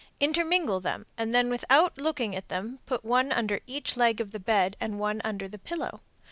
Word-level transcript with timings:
Intermingle 0.19 0.79
them, 0.79 1.05
and 1.15 1.31
then 1.31 1.51
without 1.51 1.99
looking 2.01 2.35
at 2.35 2.49
them 2.49 2.79
put 2.87 3.05
one 3.05 3.31
under 3.31 3.59
each 3.67 3.95
leg 3.95 4.19
of 4.19 4.31
the 4.31 4.39
bed 4.39 4.75
and 4.79 4.99
one 4.99 5.21
under 5.23 5.47
the 5.47 5.59
pillow. 5.59 6.01